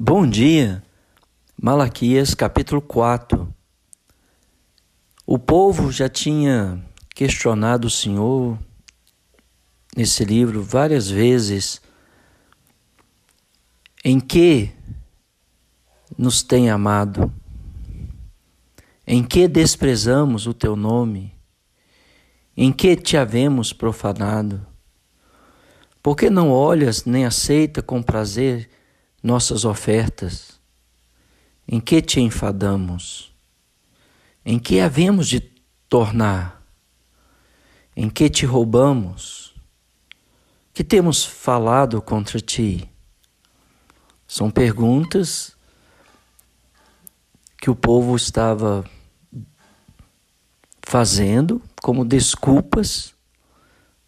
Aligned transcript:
Bom 0.00 0.28
dia, 0.28 0.80
Malaquias 1.60 2.32
capítulo 2.32 2.80
4. 2.80 3.52
O 5.26 5.36
povo 5.40 5.90
já 5.90 6.08
tinha 6.08 6.80
questionado 7.12 7.88
o 7.88 7.90
Senhor 7.90 8.56
nesse 9.96 10.24
livro 10.24 10.62
várias 10.62 11.10
vezes 11.10 11.82
em 14.04 14.20
que 14.20 14.70
nos 16.16 16.44
tem 16.44 16.70
amado, 16.70 17.32
em 19.04 19.24
que 19.24 19.48
desprezamos 19.48 20.46
o 20.46 20.54
teu 20.54 20.76
nome, 20.76 21.34
em 22.56 22.70
que 22.70 22.94
te 22.94 23.16
havemos 23.16 23.72
profanado. 23.72 24.64
Por 26.00 26.14
que 26.16 26.30
não 26.30 26.52
olhas 26.52 27.04
nem 27.04 27.26
aceita 27.26 27.82
com 27.82 28.00
prazer 28.00 28.77
nossas 29.22 29.64
ofertas? 29.64 30.58
Em 31.66 31.80
que 31.80 32.00
te 32.00 32.20
enfadamos? 32.20 33.34
Em 34.44 34.58
que 34.58 34.80
havemos 34.80 35.28
de 35.28 35.40
tornar? 35.88 36.62
Em 37.94 38.08
que 38.08 38.30
te 38.30 38.46
roubamos? 38.46 39.54
Que 40.72 40.82
temos 40.82 41.24
falado 41.24 42.00
contra 42.00 42.40
ti? 42.40 42.88
São 44.26 44.50
perguntas 44.50 45.56
que 47.60 47.70
o 47.70 47.74
povo 47.74 48.14
estava 48.14 48.84
fazendo 50.82 51.60
como 51.82 52.04
desculpas 52.04 53.14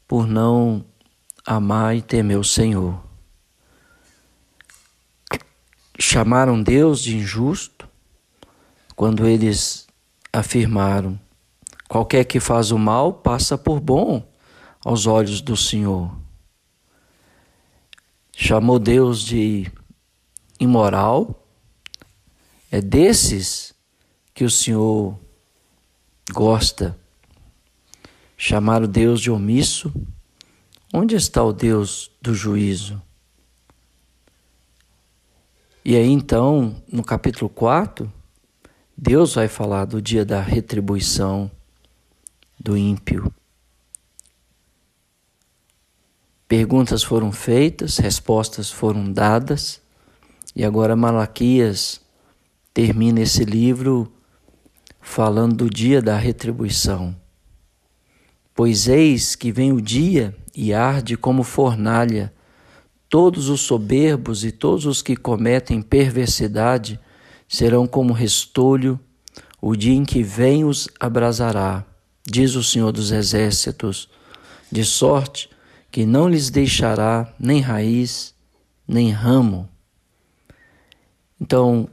por 0.06 0.26
não 0.26 0.84
amar 1.44 1.96
e 1.96 2.02
temer 2.02 2.38
o 2.38 2.44
Senhor 2.44 3.09
chamaram 6.00 6.62
Deus 6.62 7.02
de 7.02 7.16
injusto 7.16 7.88
quando 8.96 9.26
eles 9.26 9.86
afirmaram: 10.32 11.20
qualquer 11.88 12.24
que 12.24 12.40
faz 12.40 12.70
o 12.70 12.78
mal 12.78 13.12
passa 13.12 13.58
por 13.58 13.78
bom 13.80 14.26
aos 14.84 15.06
olhos 15.06 15.40
do 15.40 15.56
Senhor. 15.56 16.16
Chamou 18.32 18.78
Deus 18.78 19.22
de 19.22 19.70
imoral. 20.58 21.36
É 22.72 22.80
desses 22.80 23.74
que 24.32 24.44
o 24.44 24.50
Senhor 24.50 25.18
gosta. 26.32 26.96
Chamaram 28.38 28.86
Deus 28.86 29.20
de 29.20 29.30
omisso. 29.30 29.92
Onde 30.94 31.16
está 31.16 31.42
o 31.42 31.52
Deus 31.52 32.10
do 32.22 32.32
juízo? 32.32 33.02
E 35.82 35.96
aí 35.96 36.10
então, 36.10 36.76
no 36.92 37.02
capítulo 37.02 37.48
4, 37.48 38.12
Deus 38.94 39.34
vai 39.34 39.48
falar 39.48 39.86
do 39.86 40.02
dia 40.02 40.26
da 40.26 40.40
retribuição 40.40 41.50
do 42.58 42.76
ímpio. 42.76 43.32
Perguntas 46.46 47.02
foram 47.02 47.32
feitas, 47.32 47.96
respostas 47.96 48.70
foram 48.70 49.10
dadas, 49.10 49.80
e 50.54 50.64
agora 50.64 50.94
Malaquias 50.94 52.00
termina 52.74 53.20
esse 53.20 53.44
livro 53.44 54.12
falando 55.00 55.64
do 55.64 55.70
dia 55.70 56.02
da 56.02 56.16
retribuição. 56.18 57.16
Pois 58.54 58.86
eis 58.86 59.34
que 59.34 59.50
vem 59.50 59.72
o 59.72 59.80
dia 59.80 60.36
e 60.54 60.74
arde 60.74 61.16
como 61.16 61.42
fornalha 61.42 62.30
Todos 63.10 63.48
os 63.48 63.62
soberbos 63.62 64.44
e 64.44 64.52
todos 64.52 64.86
os 64.86 65.02
que 65.02 65.16
cometem 65.16 65.82
perversidade 65.82 66.98
serão 67.48 67.84
como 67.84 68.12
restolho, 68.12 69.00
o 69.60 69.74
dia 69.74 69.94
em 69.94 70.04
que 70.04 70.22
vem 70.22 70.64
os 70.64 70.88
abrasará, 71.00 71.84
diz 72.24 72.54
o 72.54 72.62
Senhor 72.62 72.92
dos 72.92 73.10
Exércitos, 73.10 74.08
de 74.70 74.84
sorte 74.84 75.50
que 75.90 76.06
não 76.06 76.28
lhes 76.28 76.50
deixará 76.50 77.34
nem 77.36 77.60
raiz, 77.60 78.32
nem 78.86 79.10
ramo. 79.10 79.68
Então, 81.40 81.88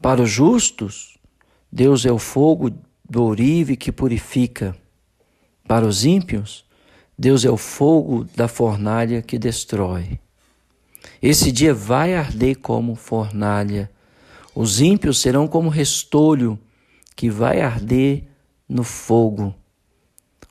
para 0.00 0.22
os 0.22 0.30
justos, 0.30 1.18
Deus 1.70 2.06
é 2.06 2.10
o 2.10 2.18
fogo 2.18 2.70
do 3.08 3.24
ourive 3.24 3.76
que 3.76 3.92
purifica. 3.92 4.74
Para 5.68 5.86
os 5.86 6.06
ímpios, 6.06 6.64
Deus 7.16 7.44
é 7.44 7.50
o 7.50 7.56
fogo 7.56 8.24
da 8.34 8.48
fornalha 8.48 9.22
que 9.22 9.38
destrói. 9.38 10.18
Esse 11.20 11.52
dia 11.52 11.74
vai 11.74 12.14
arder 12.14 12.58
como 12.58 12.94
fornalha. 12.94 13.90
Os 14.54 14.80
ímpios 14.80 15.18
serão 15.20 15.46
como 15.46 15.68
restolho 15.68 16.58
que 17.14 17.30
vai 17.30 17.60
arder 17.60 18.24
no 18.68 18.82
fogo. 18.82 19.54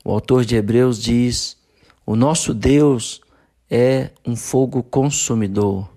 O 0.03 0.11
autor 0.11 0.45
de 0.45 0.55
Hebreus 0.55 1.01
diz: 1.01 1.57
O 2.05 2.15
nosso 2.15 2.53
Deus 2.53 3.21
é 3.69 4.11
um 4.25 4.35
fogo 4.35 4.83
consumidor. 4.83 5.89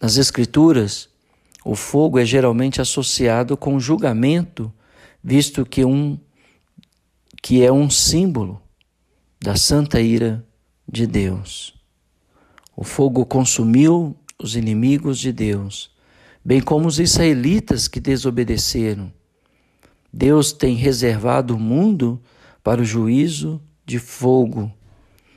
Nas 0.00 0.16
Escrituras, 0.16 1.08
o 1.64 1.74
fogo 1.74 2.18
é 2.18 2.24
geralmente 2.24 2.80
associado 2.80 3.56
com 3.56 3.78
julgamento, 3.80 4.72
visto 5.22 5.66
que, 5.66 5.84
um, 5.84 6.18
que 7.42 7.64
é 7.64 7.72
um 7.72 7.90
símbolo 7.90 8.62
da 9.40 9.56
santa 9.56 10.00
ira 10.00 10.44
de 10.86 11.06
Deus. 11.06 11.74
O 12.76 12.84
fogo 12.84 13.24
consumiu 13.26 14.16
os 14.38 14.56
inimigos 14.56 15.18
de 15.18 15.32
Deus, 15.32 15.90
bem 16.44 16.60
como 16.60 16.86
os 16.86 16.98
israelitas 16.98 17.88
que 17.88 18.00
desobedeceram. 18.00 19.12
Deus 20.12 20.52
tem 20.52 20.74
reservado 20.74 21.54
o 21.54 21.58
mundo 21.58 22.20
para 22.62 22.80
o 22.80 22.84
juízo 22.84 23.60
de 23.84 23.98
fogo, 23.98 24.72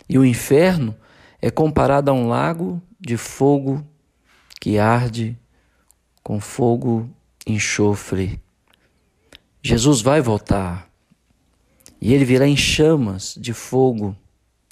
e 0.08 0.18
o 0.18 0.26
inferno 0.26 0.96
é 1.42 1.50
comparado 1.50 2.12
a 2.12 2.14
um 2.14 2.28
lago 2.28 2.82
de 3.00 3.18
fogo 3.18 3.86
que 4.60 4.78
arde 4.78 5.38
com 6.22 6.40
fogo 6.40 7.10
enxofre. 7.48 8.40
Jesus 9.64 10.02
vai 10.02 10.22
voltar. 10.22 10.91
E 12.02 12.14
ele 12.14 12.26
virá 12.26 12.48
em 12.48 12.58
chamas 12.58 13.36
de 13.40 13.54
fogo, 13.54 14.18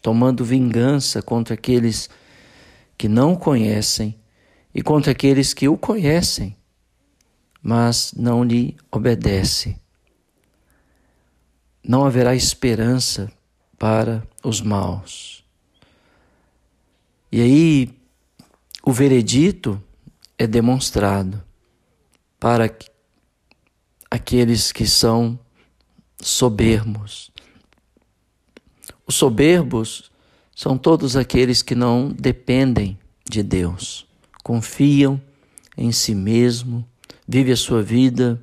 tomando 0.01 0.43
vingança 0.43 1.21
contra 1.21 1.53
aqueles 1.53 2.09
que 2.97 3.07
não 3.07 3.33
o 3.33 3.37
conhecem 3.37 4.19
e 4.73 4.81
contra 4.81 5.11
aqueles 5.11 5.53
que 5.53 5.69
o 5.69 5.77
conhecem, 5.77 6.57
mas 7.61 8.13
não 8.17 8.43
lhe 8.43 8.75
obedecem. 8.91 9.79
Não 11.83 12.03
haverá 12.03 12.35
esperança 12.35 13.31
para 13.77 14.27
os 14.43 14.59
maus. 14.59 15.43
E 17.31 17.41
aí 17.41 17.99
o 18.83 18.91
veredito 18.91 19.81
é 20.37 20.47
demonstrado 20.47 21.43
para 22.39 22.73
aqueles 24.09 24.71
que 24.71 24.87
são 24.87 25.39
soberbos. 26.21 27.31
Os 29.07 29.15
soberbos 29.15 30.11
são 30.55 30.77
todos 30.77 31.15
aqueles 31.15 31.61
que 31.61 31.73
não 31.73 32.09
dependem 32.09 32.99
de 33.29 33.41
Deus, 33.41 34.05
confiam 34.43 35.21
em 35.77 35.91
si 35.91 36.13
mesmo, 36.13 36.85
vivem 37.27 37.53
a 37.53 37.57
sua 37.57 37.81
vida 37.81 38.41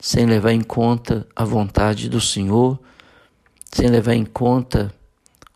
sem 0.00 0.26
levar 0.26 0.52
em 0.52 0.62
conta 0.62 1.26
a 1.34 1.44
vontade 1.44 2.08
do 2.08 2.20
Senhor, 2.20 2.78
sem 3.72 3.88
levar 3.88 4.14
em 4.14 4.24
conta 4.24 4.94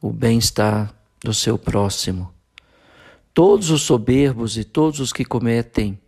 o 0.01 0.11
bem-estar 0.11 0.95
do 1.21 1.33
seu 1.33 1.57
próximo. 1.57 2.33
Todos 3.33 3.71
os 3.71 3.83
soberbos 3.83 4.57
e 4.57 4.65
todos 4.65 5.01
os 5.01 5.13
que 5.13 5.25
cometem 5.25 5.99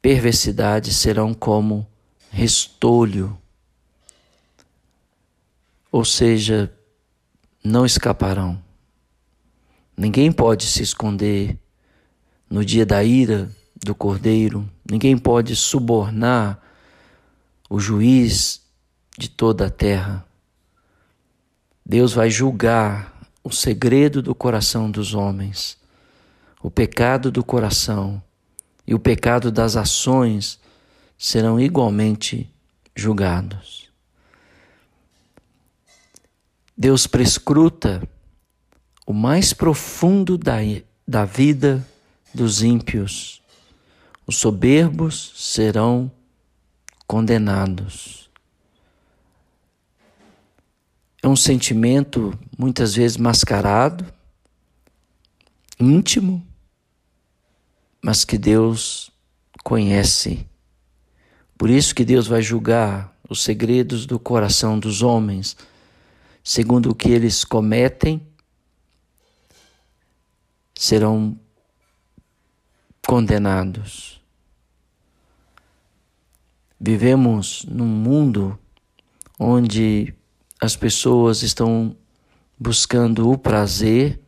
perversidade 0.00 0.92
serão 0.92 1.34
como 1.34 1.86
restolho 2.30 3.36
ou 5.92 6.06
seja, 6.06 6.72
não 7.62 7.84
escaparão. 7.84 8.60
Ninguém 9.94 10.32
pode 10.32 10.64
se 10.64 10.82
esconder 10.82 11.58
no 12.48 12.64
dia 12.64 12.86
da 12.86 13.04
ira 13.04 13.50
do 13.84 13.94
cordeiro, 13.94 14.68
ninguém 14.90 15.18
pode 15.18 15.54
subornar 15.54 16.58
o 17.68 17.78
juiz 17.78 18.62
de 19.18 19.28
toda 19.28 19.66
a 19.66 19.70
terra. 19.70 20.26
Deus 21.84 22.14
vai 22.14 22.30
julgar 22.30 23.12
o 23.44 23.50
segredo 23.50 24.22
do 24.22 24.34
coração 24.34 24.90
dos 24.90 25.14
homens, 25.14 25.76
o 26.62 26.70
pecado 26.70 27.30
do 27.30 27.44
coração 27.44 28.22
e 28.86 28.94
o 28.94 28.98
pecado 28.98 29.52
das 29.52 29.76
ações 29.76 30.58
serão 31.18 31.60
igualmente 31.60 32.50
julgados. 32.96 33.91
Deus 36.76 37.06
prescruta 37.06 38.02
o 39.06 39.12
mais 39.12 39.52
profundo 39.52 40.38
da, 40.38 40.56
da 41.06 41.24
vida 41.24 41.86
dos 42.32 42.62
ímpios. 42.62 43.42
Os 44.26 44.36
soberbos 44.36 45.32
serão 45.36 46.10
condenados. 47.06 48.30
É 51.22 51.28
um 51.28 51.36
sentimento 51.36 52.36
muitas 52.58 52.94
vezes 52.94 53.16
mascarado, 53.16 54.04
íntimo, 55.78 56.44
mas 58.02 58.24
que 58.24 58.36
Deus 58.36 59.12
conhece. 59.62 60.46
Por 61.56 61.70
isso 61.70 61.94
que 61.94 62.04
Deus 62.04 62.26
vai 62.26 62.42
julgar 62.42 63.16
os 63.28 63.42
segredos 63.42 64.04
do 64.04 64.18
coração 64.18 64.78
dos 64.78 65.00
homens, 65.02 65.56
segundo 66.42 66.90
o 66.90 66.94
que 66.94 67.10
eles 67.10 67.44
cometem, 67.44 68.26
serão 70.74 71.38
condenados. 73.06 74.20
Vivemos 76.80 77.64
num 77.68 77.86
mundo 77.86 78.58
onde 79.38 80.12
as 80.60 80.74
pessoas 80.74 81.42
estão 81.42 81.96
buscando 82.58 83.30
o 83.30 83.38
prazer 83.38 84.20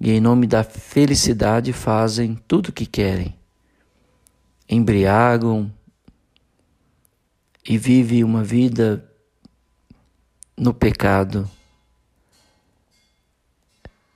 e, 0.00 0.10
em 0.10 0.20
nome 0.20 0.46
da 0.46 0.64
felicidade, 0.64 1.72
fazem 1.72 2.34
tudo 2.48 2.68
o 2.68 2.72
que 2.72 2.86
querem. 2.86 3.36
Embriagam 4.68 5.72
e 7.68 7.78
vivem 7.78 8.24
uma 8.24 8.42
vida 8.42 9.08
no 10.56 10.72
pecado, 10.72 11.50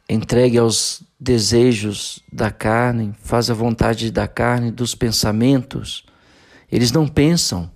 entregue 0.09 0.59
aos 0.59 1.03
desejos 1.19 2.21
da 2.33 2.51
carne, 2.51 3.13
faz 3.21 3.51
a 3.51 3.55
vontade 3.55 4.11
da 4.11 4.27
carne, 4.27 4.71
dos 4.71 4.95
pensamentos. 4.95 6.05
Eles 6.71 6.93
não 6.93 7.07
pensam 7.07 7.71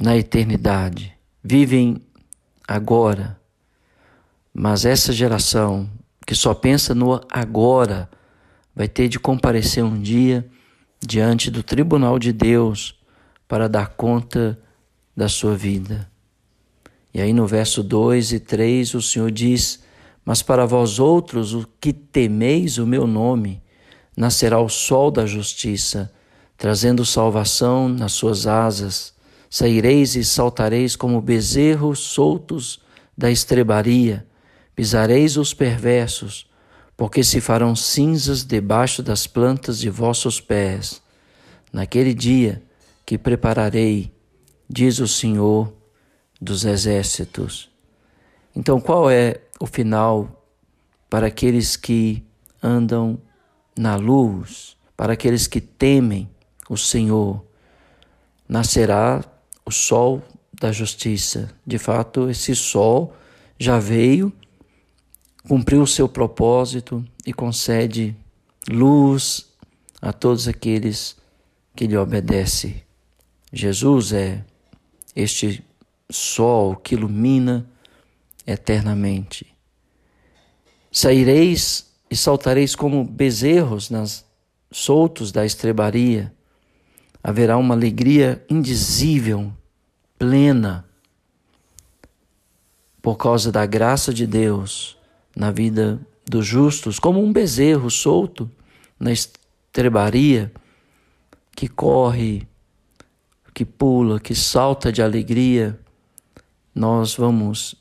na 0.00 0.16
eternidade, 0.16 1.14
vivem 1.42 2.00
agora. 2.66 3.38
Mas 4.54 4.84
essa 4.84 5.12
geração 5.12 5.90
que 6.26 6.34
só 6.34 6.54
pensa 6.54 6.94
no 6.94 7.20
agora 7.30 8.08
vai 8.74 8.86
ter 8.86 9.08
de 9.08 9.18
comparecer 9.18 9.84
um 9.84 10.00
dia 10.00 10.48
diante 11.00 11.50
do 11.50 11.62
tribunal 11.62 12.18
de 12.18 12.32
Deus 12.32 12.98
para 13.46 13.68
dar 13.68 13.88
conta 13.88 14.58
da 15.16 15.28
sua 15.28 15.56
vida. 15.56 16.08
E 17.18 17.20
aí 17.20 17.32
no 17.32 17.48
verso 17.48 17.82
2 17.82 18.30
e 18.30 18.38
3 18.38 18.94
o 18.94 19.02
Senhor 19.02 19.32
diz: 19.32 19.80
Mas 20.24 20.40
para 20.40 20.64
vós 20.64 21.00
outros, 21.00 21.52
o 21.52 21.66
que 21.80 21.92
temeis 21.92 22.78
o 22.78 22.86
meu 22.86 23.08
nome, 23.08 23.60
nascerá 24.16 24.60
o 24.60 24.68
sol 24.68 25.10
da 25.10 25.26
justiça, 25.26 26.12
trazendo 26.56 27.04
salvação 27.04 27.88
nas 27.88 28.12
suas 28.12 28.46
asas. 28.46 29.12
Saireis 29.50 30.14
e 30.14 30.24
saltareis 30.24 30.94
como 30.94 31.20
bezerros 31.20 31.98
soltos 31.98 32.78
da 33.16 33.28
estrebaria, 33.28 34.24
pisareis 34.76 35.36
os 35.36 35.52
perversos, 35.52 36.48
porque 36.96 37.24
se 37.24 37.40
farão 37.40 37.74
cinzas 37.74 38.44
debaixo 38.44 39.02
das 39.02 39.26
plantas 39.26 39.80
de 39.80 39.90
vossos 39.90 40.40
pés. 40.40 41.02
Naquele 41.72 42.14
dia 42.14 42.62
que 43.04 43.18
prepararei, 43.18 44.12
diz 44.70 45.00
o 45.00 45.08
Senhor 45.08 45.76
dos 46.40 46.64
exércitos. 46.64 47.70
Então, 48.54 48.80
qual 48.80 49.10
é 49.10 49.40
o 49.60 49.66
final 49.66 50.46
para 51.08 51.26
aqueles 51.26 51.76
que 51.76 52.24
andam 52.62 53.20
na 53.76 53.96
luz, 53.96 54.76
para 54.96 55.12
aqueles 55.12 55.46
que 55.46 55.60
temem 55.60 56.28
o 56.68 56.76
Senhor? 56.76 57.44
Nascerá 58.48 59.24
o 59.64 59.70
sol 59.70 60.22
da 60.52 60.72
justiça. 60.72 61.50
De 61.66 61.78
fato, 61.78 62.28
esse 62.28 62.54
sol 62.54 63.14
já 63.58 63.78
veio, 63.78 64.32
cumpriu 65.46 65.82
o 65.82 65.86
seu 65.86 66.08
propósito 66.08 67.04
e 67.26 67.32
concede 67.32 68.16
luz 68.68 69.48
a 70.00 70.12
todos 70.12 70.48
aqueles 70.48 71.16
que 71.74 71.86
lhe 71.86 71.96
obedecem. 71.96 72.82
Jesus 73.52 74.12
é 74.12 74.44
este 75.14 75.64
sol 76.10 76.76
que 76.76 76.94
ilumina 76.94 77.66
eternamente. 78.46 79.46
Saireis 80.90 81.92
e 82.10 82.16
saltareis 82.16 82.74
como 82.74 83.04
bezerros 83.04 83.90
nas 83.90 84.24
soltos 84.70 85.30
da 85.30 85.44
estrebaria. 85.44 86.32
Haverá 87.22 87.56
uma 87.56 87.74
alegria 87.74 88.44
indizível 88.48 89.52
plena 90.18 90.84
por 93.02 93.16
causa 93.16 93.52
da 93.52 93.64
graça 93.66 94.12
de 94.12 94.26
Deus 94.26 94.96
na 95.34 95.50
vida 95.50 96.00
dos 96.26 96.46
justos, 96.46 96.98
como 96.98 97.22
um 97.22 97.32
bezerro 97.32 97.90
solto 97.90 98.50
na 98.98 99.12
estrebaria 99.12 100.52
que 101.54 101.68
corre, 101.68 102.46
que 103.54 103.64
pula, 103.64 104.20
que 104.20 104.34
salta 104.34 104.92
de 104.92 105.02
alegria. 105.02 105.78
Nós 106.78 107.16
vamos 107.16 107.74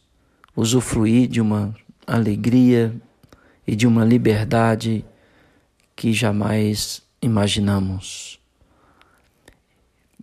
usufruir 0.56 1.28
de 1.28 1.40
uma 1.40 1.72
alegria 2.08 3.00
e 3.68 3.76
de 3.76 3.86
uma 3.86 4.04
liberdade 4.04 5.06
que 5.96 6.12
jamais 6.12 7.04
imaginamos. 7.22 8.40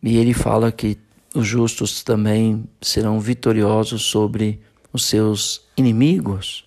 E 0.03 0.17
ele 0.17 0.35
fala 0.35 0.73
que 0.73 0.99
os 1.33 1.47
justos 1.47 2.03
também 2.03 2.69
serão 2.83 3.21
vitoriosos 3.21 4.03
sobre 4.03 4.61
os 4.93 5.05
seus 5.05 5.65
inimigos. 5.77 6.65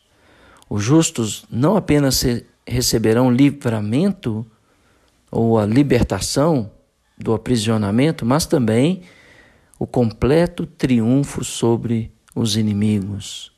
Os 0.69 0.81
justos 0.81 1.45
não 1.51 1.75
apenas 1.75 2.23
receberão 2.65 3.29
livramento 3.29 4.45
ou 5.29 5.59
a 5.59 5.65
libertação 5.65 6.71
do 7.17 7.33
aprisionamento, 7.33 8.25
mas 8.25 8.45
também 8.45 9.01
o 9.79 9.85
completo 9.85 10.65
triunfo 10.65 11.43
sobre 11.43 12.11
os 12.35 12.55
inimigos. 12.55 13.51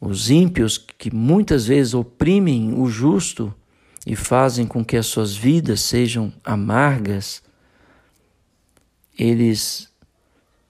Os 0.00 0.30
ímpios 0.30 0.78
que 0.78 1.14
muitas 1.14 1.66
vezes 1.66 1.94
oprimem 1.94 2.72
o 2.74 2.86
justo 2.86 3.54
e 4.06 4.16
fazem 4.16 4.66
com 4.66 4.84
que 4.84 4.96
as 4.96 5.06
suas 5.06 5.36
vidas 5.36 5.80
sejam 5.80 6.32
amargas, 6.42 7.42
eles 9.18 9.90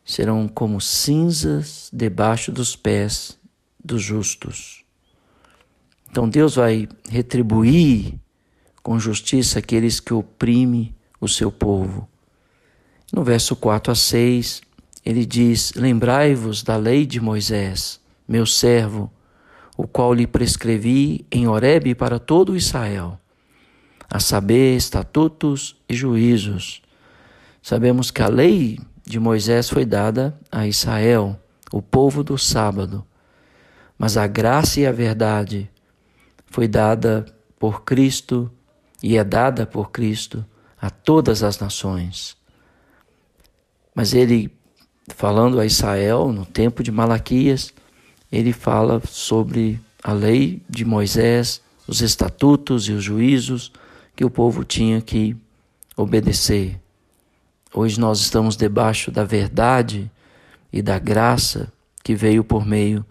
serão 0.05 0.49
como 0.49 0.81
cinzas 0.81 1.89
debaixo 1.93 2.51
dos 2.51 2.75
pés 2.75 3.39
dos 3.83 4.03
justos. 4.03 4.85
Então 6.11 6.29
Deus 6.29 6.57
vai 6.57 6.89
retribuir 7.09 8.19
com 8.83 8.99
justiça 8.99 9.61
aqueles 9.61 10.01
que 10.01 10.13
oprimem 10.13 10.93
o 11.21 11.29
seu 11.29 11.53
povo. 11.53 12.10
No 13.13 13.25
verso 13.25 13.57
4 13.57 13.91
a 13.91 13.95
6, 13.95 14.63
ele 15.05 15.27
diz: 15.27 15.73
Lembrai-vos 15.75 16.63
da 16.63 16.77
lei 16.77 17.05
de 17.05 17.21
Moisés, 17.21 18.01
meu 18.29 18.47
servo, 18.47 19.11
o 19.77 19.87
qual 19.87 20.15
lhe 20.15 20.27
prescrevi 20.27 21.27
em 21.31 21.49
Horebe 21.49 21.95
para 21.95 22.21
todo 22.21 22.57
Israel, 22.57 23.19
a 24.09 24.21
saber, 24.21 24.77
estatutos 24.77 25.77
e 25.89 25.95
juízos. 25.95 26.83
Sabemos 27.61 28.11
que 28.11 28.23
a 28.23 28.29
lei 28.29 28.79
de 29.05 29.19
Moisés 29.19 29.69
foi 29.69 29.85
dada 29.85 30.39
a 30.51 30.67
Israel, 30.67 31.39
o 31.73 31.83
povo 31.83 32.23
do 32.23 32.39
sábado. 32.39 33.05
Mas 33.99 34.17
a 34.17 34.27
graça 34.27 34.81
e 34.81 34.87
a 34.87 34.93
verdade 34.93 35.69
foi 36.47 36.69
dada 36.69 37.27
por 37.59 37.83
Cristo 37.83 38.51
e 39.03 39.17
é 39.17 39.25
dada 39.25 39.67
por 39.67 39.91
Cristo 39.91 40.45
a 40.81 40.89
todas 40.89 41.43
as 41.43 41.59
nações. 41.59 42.40
Mas 44.01 44.15
ele, 44.15 44.51
falando 45.09 45.61
a 45.61 45.67
Israel 45.67 46.33
no 46.33 46.47
tempo 46.47 46.83
de 46.83 46.91
Malaquias, 46.91 47.71
ele 48.33 48.51
fala 48.51 49.03
sobre 49.07 49.79
a 50.03 50.15
lei 50.15 50.63
de 50.67 50.87
Moisés, 50.87 51.61
os 51.87 52.01
estatutos 52.01 52.89
e 52.89 52.93
os 52.93 53.05
juízos 53.05 53.71
que 54.17 54.25
o 54.25 54.31
povo 54.31 54.65
tinha 54.65 55.03
que 55.03 55.37
obedecer. 55.95 56.81
Hoje 57.75 58.01
nós 58.01 58.21
estamos 58.21 58.57
debaixo 58.57 59.11
da 59.11 59.23
verdade 59.23 60.11
e 60.73 60.81
da 60.81 60.99
graça 60.99 61.71
que 62.03 62.15
veio 62.15 62.43
por 62.43 62.65
meio 62.65 63.05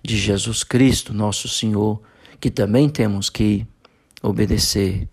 de 0.00 0.16
Jesus 0.16 0.62
Cristo, 0.62 1.12
nosso 1.12 1.48
Senhor, 1.48 2.00
que 2.38 2.52
também 2.52 2.88
temos 2.88 3.28
que 3.28 3.66
obedecer. 4.22 5.08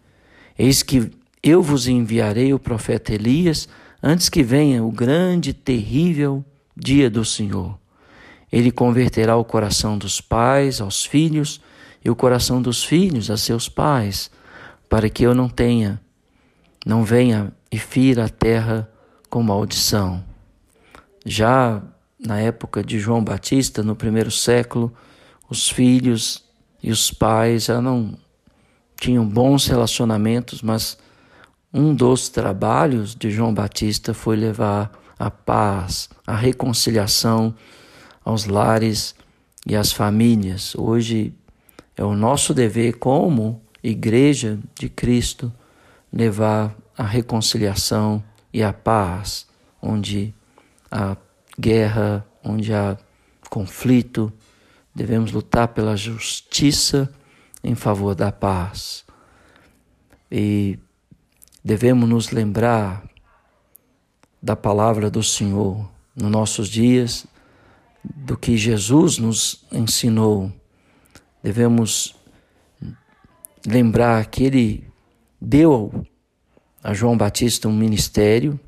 Eis 0.59 0.83
que 0.83 1.09
eu 1.41 1.63
vos 1.63 1.87
enviarei 1.87 2.53
o 2.53 2.59
profeta 2.59 3.15
Elias 3.15 3.67
antes 4.03 4.27
que 4.27 4.43
venha 4.43 4.83
o 4.83 4.91
grande 4.91 5.53
terrível 5.53 6.43
dia 6.75 7.10
do 7.10 7.24
Senhor. 7.24 7.79
Ele 8.51 8.69
converterá 8.69 9.38
o 9.38 9.45
coração 9.45 9.98
dos 9.98 10.19
pais 10.19 10.81
aos 10.81 11.05
filhos 11.05 11.62
e 12.03 12.10
o 12.10 12.15
coração 12.15 12.62
dos 12.62 12.83
filhos 12.83 13.31
a 13.31 13.38
seus 13.38 13.69
pais, 13.69 14.29
para 14.89 15.10
que 15.10 15.24
eu 15.24 15.33
não 15.33 15.48
tenha, 15.48 16.01
não 16.86 17.03
venha 17.03 17.53
e 17.72 17.79
fira 17.79 18.25
a 18.25 18.29
terra 18.29 18.89
com 19.29 19.41
maldição. 19.41 20.22
Já 21.25 21.81
na 22.19 22.39
época 22.39 22.83
de 22.83 23.00
João 23.00 23.24
Batista, 23.24 23.81
no 23.81 23.95
primeiro 23.95 24.29
século, 24.29 24.93
os 25.50 25.69
filhos 25.69 26.43
e 26.81 26.91
os 26.91 27.10
pais 27.10 27.65
já 27.65 27.81
não 27.81 28.17
tinham 29.00 29.25
bons 29.25 29.65
relacionamentos, 29.67 30.62
mas 30.62 30.98
um 31.74 31.96
dos 31.96 32.30
trabalhos 32.30 33.15
de 33.15 33.32
João 33.32 33.51
Batista 33.51 34.13
foi 34.13 34.36
levar 34.36 34.92
a 35.18 35.32
paz, 35.32 36.08
a 36.27 36.36
reconciliação 36.36 37.56
aos 38.24 38.46
lares 38.46 39.15
e 39.65 39.75
às 39.75 39.92
famílias. 39.92 40.75
Hoje 40.75 41.34
é 41.98 42.03
o 42.03 42.13
nosso 42.13 42.53
dever 42.53 43.00
como 43.00 43.60
igreja 43.82 44.60
de 44.80 44.88
Cristo 44.88 45.51
levar 46.12 46.75
a 46.96 47.03
reconciliação 47.03 48.24
e 48.53 48.62
a 48.62 48.72
paz 48.72 49.48
onde 49.82 50.34
há 50.92 51.18
guerra, 51.60 52.24
onde 52.44 52.72
há 52.72 52.96
conflito. 53.50 54.32
Devemos 54.94 55.32
lutar 55.32 55.70
pela 55.70 55.98
justiça 55.98 57.12
em 57.63 57.74
favor 57.74 58.13
da 58.13 58.32
paz. 58.32 59.03
E 60.32 60.77
devemos 61.63 62.10
nos 62.10 62.32
lembrar 62.32 63.03
da 64.41 64.55
palavra 64.55 65.10
do 65.10 65.24
Senhor 65.24 65.89
nos 66.15 66.29
nossos 66.29 66.67
dias, 66.67 67.25
do 68.03 68.36
que 68.36 68.58
Jesus 68.58 69.17
nos 69.17 69.63
ensinou. 69.72 70.51
Devemos 71.41 72.15
lembrar 73.65 74.25
que 74.25 74.43
ele 74.43 74.88
deu 75.39 76.05
a 76.84 76.93
João 76.93 77.17
Batista 77.17 77.70
um 77.70 77.74
ministério, 77.74 78.60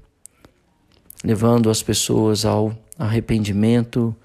levando 1.24 1.70
as 1.70 1.84
pessoas 1.84 2.46
ao 2.46 2.75
arrependimento, 2.98 4.16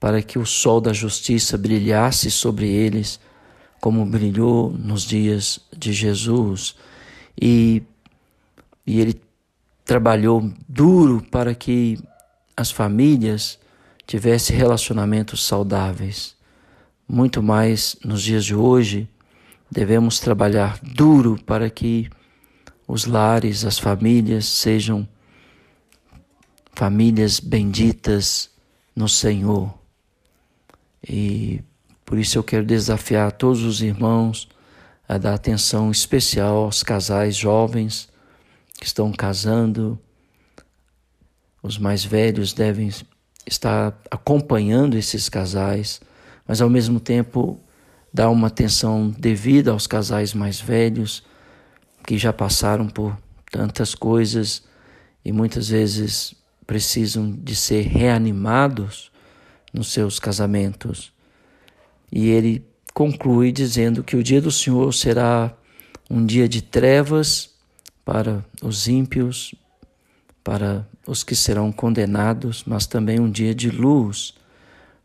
para 0.00 0.22
que 0.22 0.38
o 0.38 0.46
sol 0.46 0.80
da 0.80 0.92
justiça 0.92 1.58
brilhasse 1.58 2.30
sobre 2.30 2.68
eles, 2.68 3.20
como 3.80 4.04
brilhou 4.06 4.70
nos 4.70 5.02
dias 5.02 5.60
de 5.76 5.92
Jesus. 5.92 6.74
E, 7.40 7.82
e 8.86 9.00
ele 9.00 9.20
trabalhou 9.84 10.50
duro 10.68 11.22
para 11.30 11.54
que 11.54 11.98
as 12.56 12.70
famílias 12.70 13.58
tivessem 14.06 14.56
relacionamentos 14.56 15.44
saudáveis. 15.44 16.36
Muito 17.08 17.42
mais 17.42 17.96
nos 18.04 18.22
dias 18.22 18.44
de 18.44 18.54
hoje, 18.54 19.08
devemos 19.70 20.20
trabalhar 20.20 20.78
duro 20.82 21.38
para 21.44 21.68
que 21.68 22.08
os 22.86 23.06
lares, 23.06 23.64
as 23.64 23.78
famílias 23.78 24.46
sejam 24.46 25.08
famílias 26.72 27.40
benditas 27.40 28.50
no 28.94 29.08
Senhor. 29.08 29.72
E 31.06 31.60
por 32.04 32.18
isso 32.18 32.38
eu 32.38 32.42
quero 32.42 32.64
desafiar 32.64 33.32
todos 33.32 33.62
os 33.62 33.82
irmãos 33.82 34.48
a 35.08 35.18
dar 35.18 35.34
atenção 35.34 35.90
especial 35.90 36.64
aos 36.64 36.82
casais 36.82 37.36
jovens 37.36 38.08
que 38.78 38.86
estão 38.86 39.12
casando. 39.12 39.98
Os 41.62 41.78
mais 41.78 42.04
velhos 42.04 42.52
devem 42.52 42.90
estar 43.46 43.98
acompanhando 44.10 44.96
esses 44.96 45.28
casais, 45.28 46.00
mas 46.46 46.60
ao 46.60 46.68
mesmo 46.68 47.00
tempo 47.00 47.58
dar 48.12 48.30
uma 48.30 48.46
atenção 48.46 49.10
devida 49.10 49.70
aos 49.70 49.86
casais 49.86 50.34
mais 50.34 50.60
velhos 50.60 51.24
que 52.06 52.18
já 52.18 52.32
passaram 52.32 52.88
por 52.88 53.16
tantas 53.50 53.94
coisas 53.94 54.62
e 55.24 55.32
muitas 55.32 55.68
vezes 55.68 56.34
precisam 56.66 57.32
de 57.32 57.56
ser 57.56 57.82
reanimados 57.82 59.10
nos 59.72 59.92
seus 59.92 60.18
casamentos. 60.18 61.12
E 62.12 62.28
ele 62.28 62.64
conclui 62.92 63.50
dizendo 63.50 64.04
que 64.04 64.16
o 64.16 64.22
dia 64.22 64.40
do 64.40 64.50
Senhor 64.50 64.92
será 64.92 65.52
um 66.08 66.24
dia 66.24 66.48
de 66.48 66.62
trevas 66.62 67.53
para 68.04 68.44
os 68.62 68.86
ímpios, 68.86 69.54
para 70.42 70.86
os 71.06 71.24
que 71.24 71.34
serão 71.34 71.72
condenados, 71.72 72.64
mas 72.66 72.86
também 72.86 73.18
um 73.18 73.30
dia 73.30 73.54
de 73.54 73.70
luz 73.70 74.34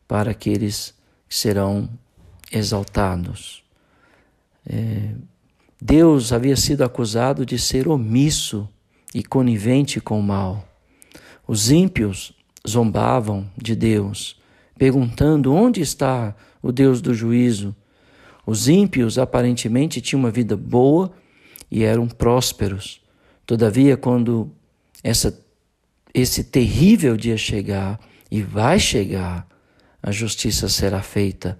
para 0.08 0.32
aqueles 0.32 0.94
que 1.28 1.36
serão 1.36 1.90
exaltados. 2.52 3.64
É, 4.68 5.12
Deus 5.82 6.34
havia 6.34 6.58
sido 6.58 6.84
acusado 6.84 7.46
de 7.46 7.58
ser 7.58 7.88
omisso 7.88 8.68
e 9.14 9.24
conivente 9.24 10.02
com 10.02 10.20
o 10.20 10.24
mal. 10.24 10.68
Os 11.48 11.72
ímpios 11.72 12.34
zombavam 12.68 13.50
de 13.58 13.76
Deus, 13.76 14.38
perguntando 14.78 15.54
onde 15.54 15.82
está 15.82 16.36
o 16.62 16.72
Deus 16.72 17.02
do 17.02 17.14
juízo. 17.14 17.76
Os 18.46 18.68
ímpios 18.68 19.18
aparentemente 19.18 20.02
tinham 20.02 20.20
uma 20.20 20.32
vida 20.32 20.58
boa 20.58 21.12
e 21.72 21.84
eram 21.84 22.08
prósperos. 22.08 23.02
Todavia, 23.46 23.98
quando 23.98 24.52
essa, 25.04 25.40
esse 26.14 26.44
terrível 26.44 27.16
dia 27.18 27.38
chegar, 27.38 28.00
e 28.32 28.42
vai 28.42 28.80
chegar, 28.80 29.48
a 30.02 30.12
justiça 30.12 30.70
será 30.70 31.02
feita. 31.02 31.60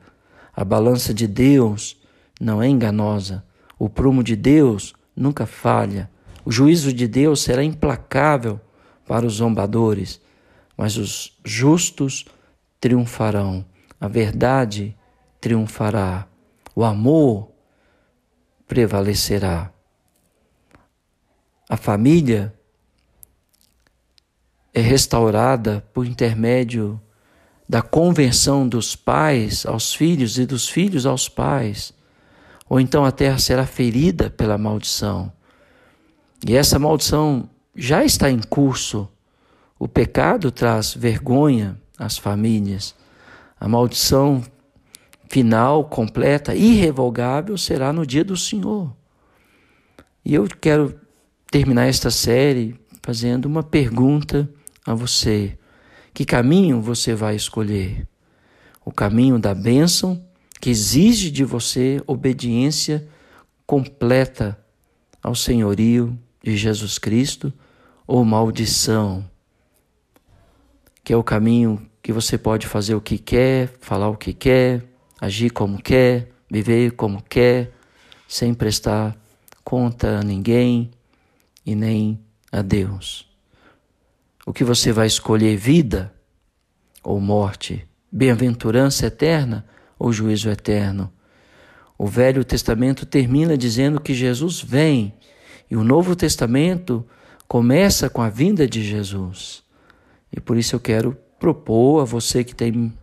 A 0.56 0.64
balança 0.64 1.14
de 1.14 1.28
Deus 1.28 1.98
não 2.40 2.62
é 2.62 2.68
enganosa. 2.68 3.44
O 3.78 3.90
prumo 3.90 4.24
de 4.24 4.36
Deus 4.36 4.94
nunca 5.16 5.46
falha. 5.46 6.10
O 6.46 6.52
juízo 6.52 6.94
de 6.94 7.08
Deus 7.08 7.42
será 7.42 7.64
implacável 7.64 8.60
para 9.08 9.26
os 9.26 9.34
zombadores, 9.34 10.22
mas 10.78 10.96
os 10.96 11.38
justos 11.44 12.26
triunfarão. 12.80 13.66
A 14.00 14.08
verdade 14.08 14.96
triunfará. 15.42 16.28
O 16.76 16.84
amor 16.84 17.50
prevalecerá. 18.68 19.72
A 21.70 21.78
família 21.78 22.52
é 24.74 24.82
restaurada 24.82 25.86
por 25.94 26.08
intermédio 26.08 27.00
da 27.68 27.84
conversão 27.84 28.68
dos 28.68 28.96
pais 28.96 29.68
aos 29.68 29.94
filhos 29.94 30.40
e 30.40 30.48
dos 30.48 30.68
filhos 30.68 31.06
aos 31.06 31.30
pais. 31.30 31.94
Ou 32.68 32.80
então 32.80 33.06
a 33.06 33.12
terra 33.12 33.38
será 33.38 33.68
ferida 33.68 34.32
pela 34.32 34.58
maldição. 34.58 35.32
E 36.48 36.56
essa 36.56 36.80
maldição 36.80 37.48
já 37.76 38.04
está 38.04 38.32
em 38.32 38.40
curso. 38.40 39.08
O 39.78 39.88
pecado 39.88 40.50
traz 40.50 40.96
vergonha 40.96 41.80
às 42.00 42.18
famílias. 42.18 42.96
A 43.60 43.68
maldição 43.68 44.44
final, 45.28 45.86
completa, 45.86 46.56
irrevogável 46.56 47.56
será 47.60 47.94
no 47.94 48.08
dia 48.08 48.24
do 48.24 48.36
Senhor. 48.36 48.92
E 50.26 50.34
eu 50.34 50.48
quero 50.60 51.00
terminar 51.50 51.88
esta 51.88 52.12
série 52.12 52.76
fazendo 53.02 53.46
uma 53.46 53.64
pergunta 53.64 54.50
a 54.86 54.94
você: 54.94 55.58
que 56.14 56.26
caminho 56.26 56.82
você 56.82 57.14
vai 57.14 57.36
escolher? 57.36 58.08
O 58.86 58.92
caminho 58.92 59.38
da 59.38 59.54
bênção, 59.54 60.24
que 60.60 60.70
exige 60.70 61.30
de 61.32 61.44
você 61.44 62.02
obediência 62.08 63.08
completa 63.66 64.58
ao 65.22 65.36
senhorio 65.36 66.18
de 66.44 66.56
Jesus 66.56 66.98
Cristo, 66.98 67.54
ou 68.08 68.24
maldição, 68.26 69.30
que 71.04 71.14
é 71.14 71.18
o 71.18 71.24
caminho 71.24 71.86
que 72.02 72.12
você 72.12 72.38
pode 72.38 72.66
fazer 72.66 72.96
o 72.96 73.02
que 73.02 73.18
quer, 73.18 73.72
falar 73.82 74.10
o 74.10 74.18
que 74.18 74.34
quer, 74.34 74.84
agir 75.20 75.52
como 75.52 75.82
quer, 75.82 76.32
viver 76.50 76.92
como 76.92 77.22
quer, 77.22 77.72
sem 78.28 78.54
prestar 78.54 79.16
conta 79.64 80.20
a 80.20 80.24
ninguém, 80.24 80.90
e 81.66 81.76
nem 81.76 82.20
a 82.52 82.62
Deus. 82.62 83.28
O 84.46 84.54
que 84.54 84.64
você 84.64 84.92
vai 84.92 85.08
escolher, 85.08 85.56
vida 85.58 86.14
ou 87.04 87.20
morte, 87.20 87.88
bem-aventurança 88.12 89.06
eterna 89.06 89.66
ou 89.98 90.12
juízo 90.12 90.50
eterno? 90.50 91.12
O 91.98 92.08
Velho 92.08 92.44
Testamento 92.44 93.06
termina 93.06 93.58
dizendo 93.58 94.00
que 94.00 94.14
Jesus 94.14 94.62
vem, 94.62 95.14
e 95.70 95.76
o 95.76 95.84
Novo 95.84 96.16
Testamento 96.16 97.06
começa 97.48 98.10
com 98.10 98.22
a 98.22 98.30
vinda 98.30 98.68
de 98.68 98.82
Jesus. 98.82 99.62
E 100.32 100.40
por 100.40 100.58
isso 100.58 100.76
eu 100.76 100.80
quero 100.80 101.16
propor 101.40 102.02
a 102.02 102.06
você 102.06 102.44
que 102.44 102.56
tem 102.56 102.94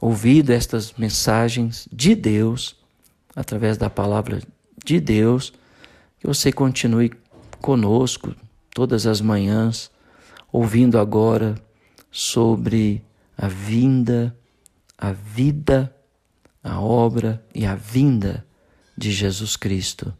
ouvido 0.00 0.50
estas 0.50 0.94
mensagens 0.94 1.86
de 1.92 2.14
Deus, 2.14 2.76
através 3.36 3.76
da 3.76 3.90
palavra 3.90 4.42
de 4.84 4.98
Deus, 4.98 5.52
que 6.18 6.26
você 6.26 6.50
continue 6.50 7.12
conosco 7.60 8.34
todas 8.70 9.06
as 9.06 9.20
manhãs, 9.20 9.90
ouvindo 10.52 10.98
agora 10.98 11.54
sobre 12.10 13.04
a 13.36 13.48
vinda, 13.48 14.36
a 14.98 15.12
vida, 15.12 15.94
a 16.62 16.80
obra 16.80 17.44
e 17.54 17.64
a 17.64 17.74
vinda 17.74 18.46
de 18.96 19.10
Jesus 19.12 19.56
Cristo. 19.56 20.12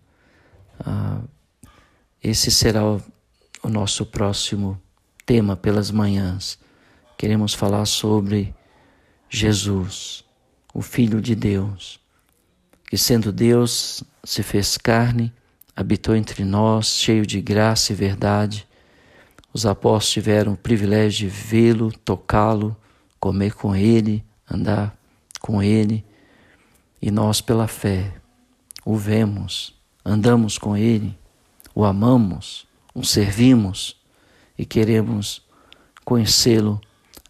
esse 2.23 2.50
será 2.50 2.85
o, 2.85 3.02
o 3.62 3.68
nosso 3.68 4.06
próximo 4.06 4.80
tema 5.26 5.56
pelas 5.56 5.90
manhãs. 5.90 6.59
Queremos 7.16 7.52
falar 7.52 7.85
sobre 7.87 8.54
Jesus, 9.28 10.25
o 10.73 10.80
Filho 10.80 11.20
de 11.20 11.35
Deus, 11.35 12.00
que 12.88 12.97
sendo 12.97 13.30
Deus 13.30 14.02
se 14.25 14.42
fez 14.42 14.76
carne, 14.76 15.32
habitou 15.74 16.14
entre 16.14 16.44
nós, 16.44 16.96
cheio 16.96 17.26
de 17.26 17.40
graça 17.40 17.92
e 17.92 17.96
verdade. 17.96 18.66
Os 19.52 19.66
apóstolos 19.66 20.10
tiveram 20.10 20.52
o 20.52 20.56
privilégio 20.56 21.28
de 21.28 21.34
vê-lo, 21.34 21.92
tocá-lo, 22.04 22.76
comer 23.18 23.54
com 23.54 23.74
ele, 23.74 24.24
andar 24.50 24.96
com 25.40 25.62
ele, 25.62 26.04
e 27.02 27.10
nós, 27.10 27.40
pela 27.40 27.66
fé, 27.66 28.12
o 28.84 28.96
vemos, 28.96 29.74
andamos 30.04 30.58
com 30.58 30.76
ele, 30.76 31.16
o 31.74 31.84
amamos, 31.84 32.66
o 32.94 33.04
servimos 33.04 33.96
e 34.58 34.66
queremos 34.66 35.42
conhecê-lo 36.04 36.80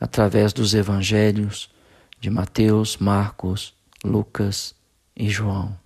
através 0.00 0.52
dos 0.52 0.74
evangelhos 0.74 1.70
de 2.20 2.30
Mateus, 2.30 2.96
Marcos, 2.96 3.74
Lucas 4.04 4.74
e 5.14 5.28
João. 5.28 5.76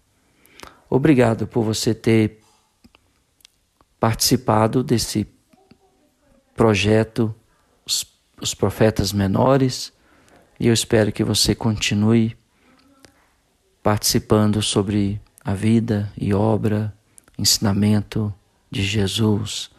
Obrigado 0.89 1.47
por 1.47 1.65
você 1.65 1.93
ter 1.93 2.41
participado 4.05 4.85
desse 4.85 5.27
projeto 6.55 7.35
Os, 7.87 8.07
os 8.39 8.53
Profetas 8.53 9.15
Menores 9.15 9.95
e 10.61 10.67
eu 10.67 10.75
espero 10.75 11.11
que 11.11 11.25
você 11.25 11.55
continue 11.55 12.37
participando 13.83 14.61
sobre 14.61 15.19
a 15.43 15.55
vida 15.55 16.13
e 16.19 16.35
obra, 16.35 16.95
ensinamento 17.39 18.31
de 18.71 18.83
Jesus. 18.83 19.71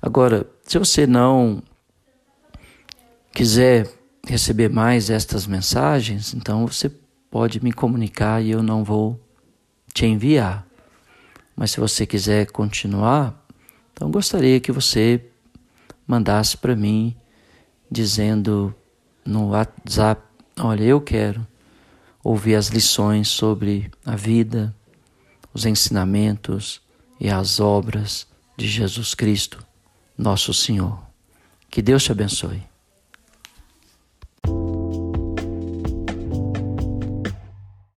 Agora, 0.00 0.48
se 0.62 0.78
você 0.78 1.06
não 1.06 1.62
quiser 3.30 3.92
receber 4.26 4.70
mais 4.70 5.10
estas 5.10 5.46
mensagens, 5.46 6.32
então 6.32 6.66
você 6.66 6.90
pode 7.30 7.62
me 7.62 7.74
comunicar 7.74 8.42
e 8.42 8.52
eu 8.52 8.62
não 8.62 8.82
vou 8.82 9.20
te 9.92 10.06
enviar. 10.06 10.66
Mas 11.54 11.72
se 11.72 11.78
você 11.78 12.06
quiser 12.06 12.50
continuar, 12.50 13.38
então 14.00 14.10
gostaria 14.10 14.58
que 14.58 14.72
você 14.72 15.22
mandasse 16.06 16.56
para 16.56 16.74
mim 16.74 17.14
dizendo 17.90 18.74
no 19.22 19.50
WhatsApp: 19.50 20.22
Olha, 20.58 20.82
eu 20.84 21.02
quero 21.02 21.46
ouvir 22.24 22.54
as 22.54 22.68
lições 22.68 23.28
sobre 23.28 23.90
a 24.06 24.16
vida, 24.16 24.74
os 25.52 25.66
ensinamentos 25.66 26.80
e 27.20 27.28
as 27.28 27.60
obras 27.60 28.26
de 28.56 28.66
Jesus 28.66 29.14
Cristo, 29.14 29.62
nosso 30.16 30.54
Senhor. 30.54 30.98
Que 31.70 31.82
Deus 31.82 32.02
te 32.02 32.10
abençoe. 32.10 32.69